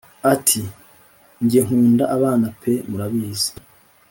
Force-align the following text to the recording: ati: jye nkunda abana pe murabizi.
ati: 0.33 0.61
jye 1.49 1.59
nkunda 1.65 2.05
abana 2.15 2.47
pe 2.61 2.73
murabizi. 2.89 3.51